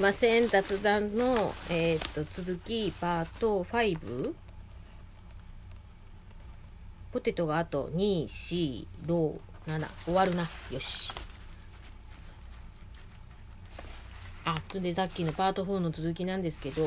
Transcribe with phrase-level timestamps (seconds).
[0.00, 0.48] ません。
[0.48, 4.32] 雑談の、えー、と続きパート5
[7.12, 8.86] ポテトがあと247
[10.04, 10.48] 終わるな。
[10.70, 11.10] よし。
[14.44, 16.86] あそれでさっきのパート4の続きなんですけど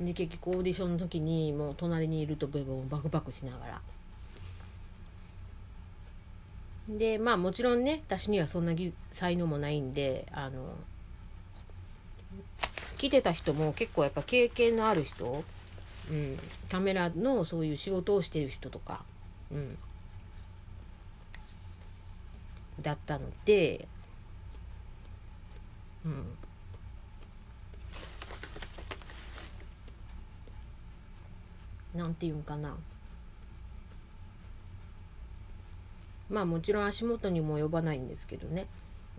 [0.00, 3.80] で結局オーディションの時にもう隣にいるとブブバクバクしながら。
[6.88, 8.72] でまあもちろんね私にはそんな
[9.12, 10.74] 才能もないんであの
[13.02, 15.42] 来てた人も結構やっぱ経験のある人、
[16.08, 16.38] うん、
[16.70, 19.02] カメラのそういう仕事をしてる人とか、
[19.50, 19.76] うん、
[22.80, 23.88] だったので、
[26.04, 26.24] うん、
[31.98, 32.76] なんていうんかな。
[36.30, 38.68] まあもちろん足元にも及ばないんですけどね、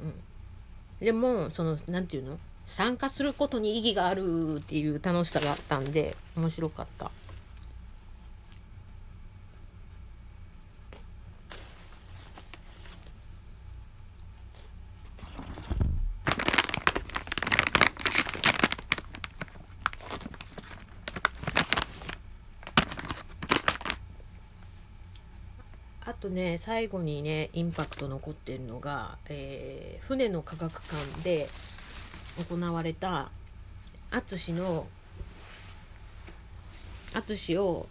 [0.02, 2.40] うん、でもそのなんていうの？
[2.66, 7.12] 参加することに意義があるっていう楽しさがあったんで面白かった。
[26.06, 31.50] あとね最後にねインパクト残ってるのが、えー、船の科学館で
[32.38, 33.32] 行われた
[34.12, 34.88] 淳の
[37.14, 37.88] 淳を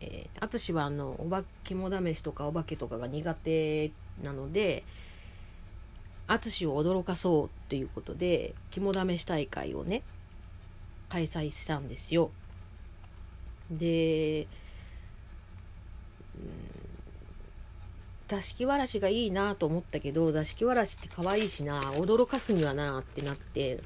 [0.00, 3.90] 淳、えー、はあのおば肝試しとかお化けとかが苦手
[4.22, 4.84] なので
[6.26, 10.02] 淳を驚かそうっていうことで肝試し大会をね
[11.08, 12.30] 開催したんですよ。
[13.70, 14.46] で、
[18.28, 23.80] 座敷わらしがいいなと思ったけど座敷わらしって可愛いしな驚かすにはなってなって。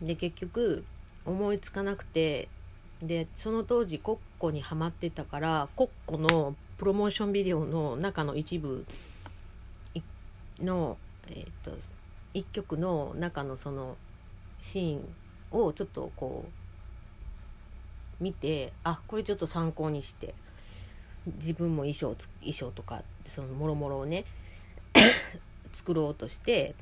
[0.00, 0.84] で結局
[1.24, 2.48] 思いつかなくて。
[3.02, 8.86] でその当時コッコにハマってたからコッコのプロモーションビデオの中の一部
[10.60, 10.96] の、
[11.28, 11.76] えーと、
[12.32, 13.96] 一曲の中のその
[14.60, 15.14] シーン
[15.50, 16.44] をちょっとこ
[18.20, 20.34] う見てあこれちょっと参考にして。
[21.26, 24.24] 自分も衣装衣装とかそのもろもろをね
[25.72, 26.74] 作ろうとして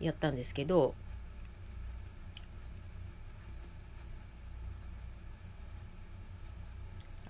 [0.00, 0.94] やったんですけど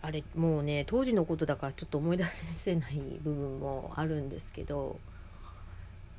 [0.02, 2.24] あれもうね当時のことだからちょっと思い出
[2.54, 4.98] せない部分もあるんですけど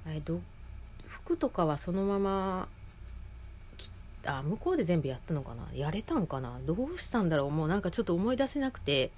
[0.06, 0.42] あれど
[1.08, 2.68] 服とかはそのまま
[4.25, 5.68] あ向こうで全部やったのかな？
[5.74, 6.59] やれたんかな？
[6.66, 7.52] どうしたんだろう？
[7.52, 9.12] もうなんかちょっと思い出せなくて。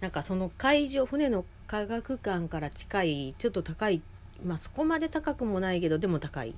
[0.00, 4.00] なんかその会場船の科学館から近いちょっと高い
[4.44, 6.54] まあそこまで高くもないけどでも高い、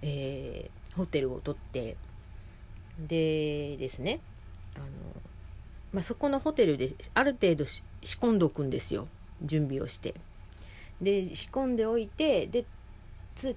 [0.00, 1.96] えー、ホテルを取って。
[3.08, 4.20] でですね。
[4.76, 4.86] あの、
[5.92, 9.08] まあ、そこのホテルである程度仕込んでおくんですよ。
[9.42, 10.14] 準備をして。
[11.00, 12.64] で仕込んでおいてで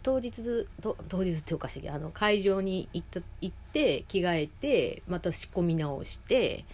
[0.02, 6.66] 当日と当日っておかしいあの会場に行った行って着替えてまた仕込み直して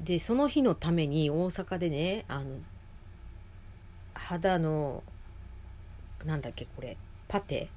[0.00, 2.56] でその日のために大阪でねあの
[4.14, 5.02] 肌の
[6.24, 6.96] なんだっけこれ
[7.28, 7.68] パテ？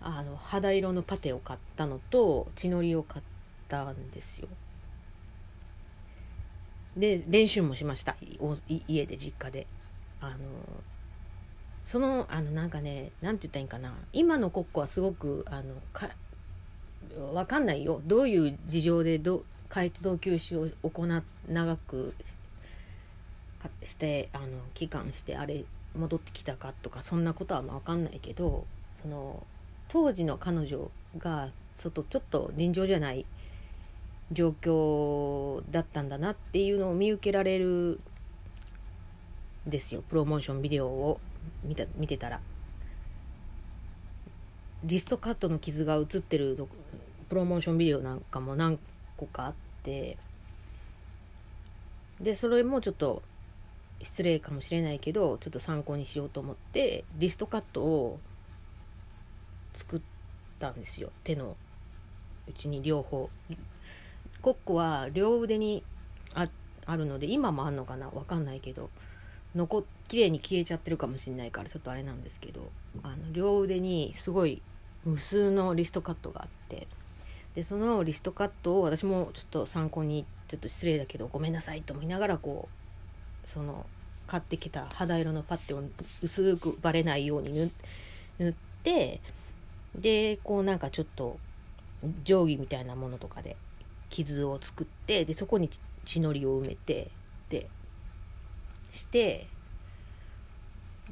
[0.00, 3.24] あの肌色のパテを買ったのと血のりを買っ
[3.68, 4.48] たんですよ。
[6.96, 8.16] で練習もしました。
[8.68, 9.66] 家で実家で。
[10.20, 10.36] あの
[11.88, 13.94] そのあのなんかね何て言ったらいいんかな。
[14.12, 16.10] 今のコッコはすごくあのか
[17.16, 18.02] 分かんないよ。
[18.04, 22.14] どういう事情でど活動休止を行っ長く
[23.82, 25.64] してあの期間してあれ
[25.98, 28.66] 戻ってきたかとかそんなことはまあ分かんないけど
[29.00, 29.46] その
[29.88, 33.24] 当時の彼女が外ちょっと尋常じゃない
[34.30, 37.98] 状況だったんだなっていうのを見受けられる
[39.66, 40.02] ですよ。
[40.02, 41.18] プロモーションビデオを。
[41.64, 42.40] 見た見てたら。
[44.84, 46.56] リストカットの傷が映ってる
[47.28, 48.78] プロモーションビデオなんかも何
[49.16, 50.16] 個かあって。
[52.20, 53.22] でそれもちょっと
[54.00, 58.20] 失礼かもしれないけどちょっと参考にしようと思ってリストカットを
[59.74, 60.00] 作っ
[60.58, 61.10] たんですよ。
[61.24, 61.56] 手の
[62.48, 63.30] うちに両方。
[64.40, 65.82] コッコは両腕に
[66.34, 66.48] あ
[66.86, 68.08] あるので今もあんのかな？
[68.10, 68.90] 分かんないけど。
[69.56, 72.70] 残綺麗に消えちゃってるかもしれないからちょっとあれなんですけど
[73.02, 74.62] あの両腕にすごい
[75.04, 76.88] 無数のリストカットがあって
[77.54, 82.68] でそのリストカットを私もちょっと参考にちょっと失礼だけどごめんなさいと思いながらこ
[83.44, 83.86] うその
[84.26, 85.82] 買ってきた肌色のパッテを
[86.22, 87.70] 薄くバレないように
[88.38, 89.20] 塗って
[89.94, 91.38] でこうなんかちょっと
[92.24, 93.56] 定規みたいなものとかで
[94.10, 95.68] 傷を作ってでそこに
[96.04, 97.10] 血のりを埋めて
[97.50, 97.68] で
[98.90, 99.46] して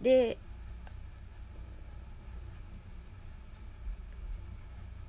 [0.02, 0.38] で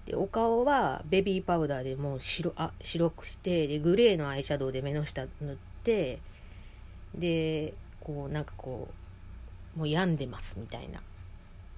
[0.06, 6.20] でお顔はベビーパウダーでもう白あ白くしてでグレーのアイシャドウで目の下塗って
[7.14, 8.88] でこうなんかこ
[9.76, 11.02] うもう病んでますみたいな。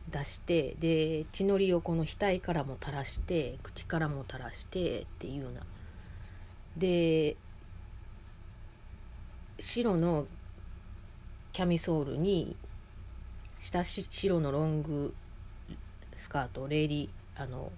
[0.09, 5.61] 出してで血のりをこの額からも垂らして口からも垂らしてっていうような。
[6.77, 7.35] で
[9.59, 10.25] 白の
[11.51, 12.55] キャミソールに
[13.59, 15.13] 下白のロング
[16.15, 17.71] スカートレディあの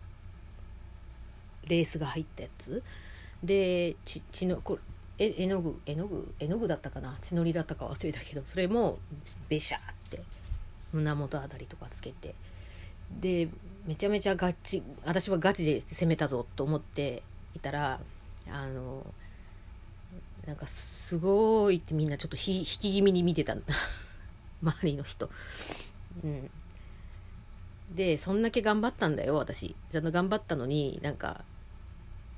[1.67, 2.83] レースが入ったやつ。
[3.43, 4.77] で血血のこ
[5.17, 8.99] れ絵の具絵の具絵の具だったかな血のりだったか忘れたけどそれも
[9.49, 10.21] ベシャーって
[10.93, 12.35] 胸元あたりとかつけて。
[13.19, 13.49] で
[13.85, 17.23] めちゃめちゃガチ私はガチで攻めたぞと思って
[17.55, 17.99] いたら
[18.49, 19.05] あの
[20.45, 23.53] なんかすごいってみんなちょっと引き気味に見てた。
[23.55, 23.73] ん だ
[24.63, 25.29] 周りの人。
[26.23, 26.49] うん、
[27.95, 29.75] でそんだけ頑張ったんだよ私。
[29.93, 31.43] 頑張ったのになんか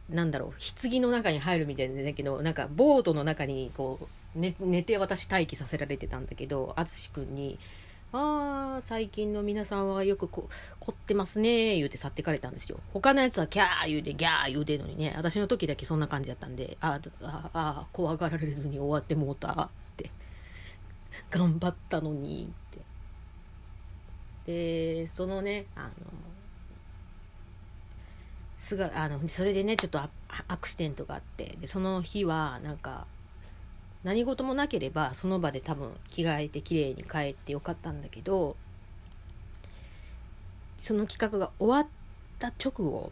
[0.09, 7.59] なんだろう棺の中に入るみたいなんだけどなんかボートの中にこう寝寝て私待機させられてたんだけど淳君に
[8.11, 10.49] 「ああ最近の皆さんはよくこ
[10.79, 12.79] 凝ってますね」言うて去ってかれたんですよ。
[12.93, 15.13] 他のやつはキャー言うてギャー言うてのにね。
[15.15, 19.69] 私の時だけそんな感じだったんで「あああ怖がられずに終わってもうた」
[21.31, 22.79] 頑張ったのにって。
[24.45, 25.91] でそのねあの
[28.59, 30.09] すがあのそれでねちょっとア
[30.57, 31.57] クシデントがあって。
[31.59, 33.07] でその日はなんか
[34.03, 38.57] 何事もなければその場で多分着替えて綺麗に帰ってよかったんだけど
[40.79, 41.87] その企画が終わっ
[42.39, 43.11] た直後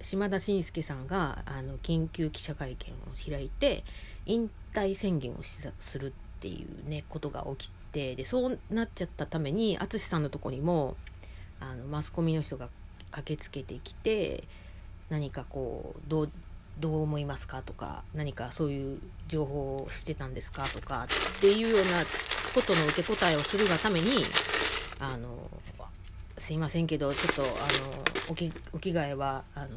[0.00, 3.84] 島田紳介さんがあの緊急記者会見を開いて
[4.26, 10.96] 引退宣言をするっていうねことが起きてでそうなっちゃったために淳さんのとこにも
[11.60, 12.68] あのマスコミの人が
[13.10, 14.44] 駆けつけてきて
[15.08, 16.30] 何かこうどう
[16.78, 17.62] どう思いますか？
[17.62, 20.64] とか何かそういう情報をしてたんですか？
[20.64, 21.06] とか
[21.38, 22.02] っていうような
[22.54, 24.08] ことの受け答えをするがために
[25.00, 25.28] あの
[26.36, 27.50] すいませんけどちょっとあの
[28.28, 29.68] おきお着替えはあの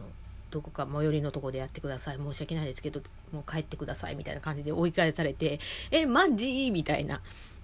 [0.51, 2.17] どこか最寄りのとこでやってください。
[2.17, 3.01] 申し訳ないですけど
[3.31, 4.15] もう帰ってください。
[4.15, 5.59] みたいな感じで追い返されて
[5.91, 6.71] えマジ？
[6.71, 7.21] みたいな。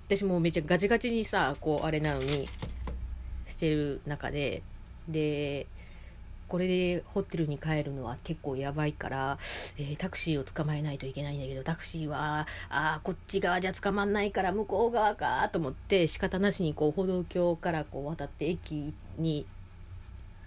[0.08, 2.48] 私もうめちゃガチガチにさこうあれなのに
[3.48, 4.62] してる中で。
[5.08, 5.68] で
[6.48, 9.40] これでホテルに帰るのは結構やばいから、
[9.80, 19.48] えー、タクシーを捕まえないといけないんだけど、タクシーは、ああ、こっち側じゃ捕まんないから向こう側かと思って、仕方なしにこう歩道橋からこう渡って駅に、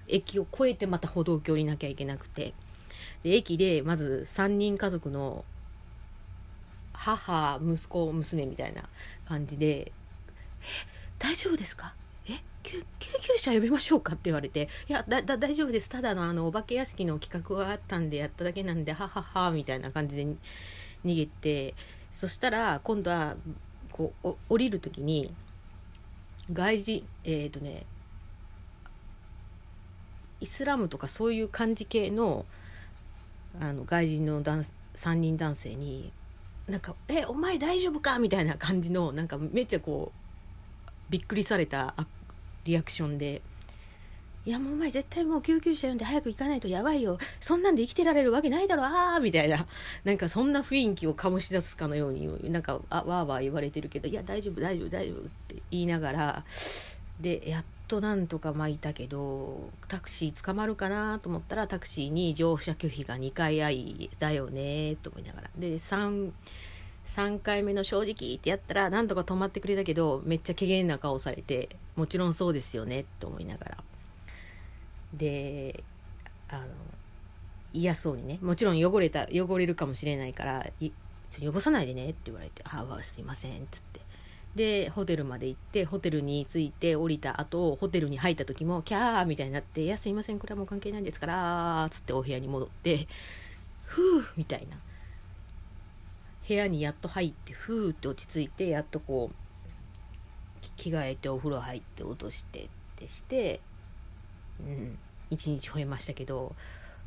[0.08, 2.54] 駅を越えてまた歩道橋になきゃいけなくて、
[3.22, 5.44] で、駅でまず3人家族の
[6.92, 8.82] 母、息子、娘みたいな
[9.26, 9.92] 感じで、え、
[11.18, 11.94] 大丈夫ですか？
[12.28, 12.32] え
[12.62, 14.12] 救救急車呼びましょうか？
[14.12, 15.88] って言われて、いや、だ、大丈夫です。
[15.88, 20.24] ただのあの、お化け屋敷の企画があったんでやっただけなんで、ははは、みたいな感じで
[21.04, 21.74] 逃げて、
[22.12, 23.36] そしたら、今度は、
[23.92, 25.32] こう、降りる時に、
[26.52, 27.84] 外人、えっ、ー、とね、
[30.40, 32.44] イスラムとかそういう感じ系の、
[33.60, 36.12] あの、外人の3人男性に、
[36.68, 40.18] なんか、え、お前大丈夫かみたいな感じの、なんかめっちゃこう、
[41.10, 41.94] びっくりされた
[42.64, 43.40] リアクションで
[44.44, 47.18] 「いやもうお前絶対もう救急車呼んで早く行かないとやばいよ。
[47.40, 49.66] そんなんで生きてられるわけないだろああ」みたいな。
[50.04, 56.44] なんかそんな雰囲気を醸し出すかのようになんかわーわー言われてるけど「いや大丈夫大丈夫大丈夫」って言いながら
[57.20, 65.50] でやっとなんとか巻いたけどタクシー捕まるかなと思ったらタクシーに乗車拒否が2回あいだよねと思いながら。
[65.56, 66.30] で3
[67.06, 73.78] 3回目の正直ってやったらなんとか止まってくれたけどめっちゃ怪げな顔されてもちろんそうですよねと思いながら。
[75.14, 75.82] で
[76.48, 76.66] あの
[77.72, 80.66] 嫌そうにねもちろん汚れた汚れるかもしれないから
[81.30, 84.07] 汚さないでねって言われて「ああすいません」っつって。
[84.58, 93.06] でホテルまで行ってホテルに着いて降りた後ホテルに入った時もキャーみたいになって「いやすいませんこれはもう関係ないんですから」っつってお部屋に戻って
[93.86, 94.76] 「ふう」みたいな。
[96.48, 103.60] 部屋にやっと入ってふーって落ち着いてやっとこう着替えてお風呂入って落としてってして
[104.58, 104.98] うん
[105.30, 106.56] 一日吠えましたけど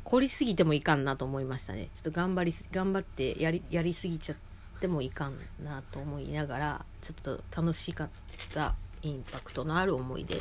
[0.04, 1.88] 凝りすぎてもいかんなと思いましたね。
[1.92, 4.36] ちょっと頑張り頑張ってやりやりすぎちゃ
[4.82, 8.08] ってもいかんなと思いながらちょっと楽しかっ
[8.52, 10.40] たインパクトのある思い出。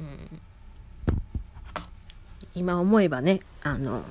[0.00, 0.40] うん。
[2.54, 4.02] 今思えばねあの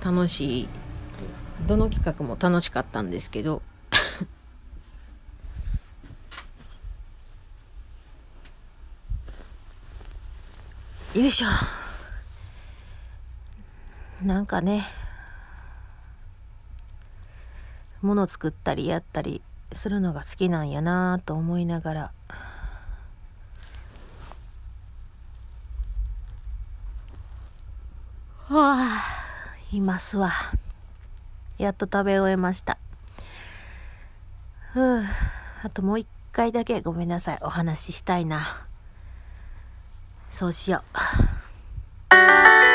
[0.00, 0.68] 楽しい
[1.66, 3.62] どの企画も楽しかったんですけど
[11.18, 11.48] よいしょ。
[14.24, 14.84] なんかね。
[18.02, 22.12] 物作ったりやったりするのが好きなんやなと思いながら。
[28.46, 29.04] はあ
[29.72, 30.30] いますわ。
[31.58, 32.78] やっと食べ終えました。
[34.72, 35.02] ふう。
[35.64, 37.38] あともう一回だけごめんなさい。
[37.42, 38.67] お話ししたいな。
[40.30, 42.67] そうしよう。